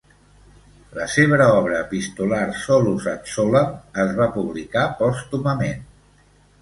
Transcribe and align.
La 0.99 1.05
seva 1.15 1.47
obra 1.57 1.81
epistolar, 1.81 2.39
"Solus 2.63 3.05
ad 3.13 3.29
solam", 3.35 3.77
es 4.05 4.17
va 4.21 4.31
publicar 4.39 4.87
pòstumament. 5.03 5.89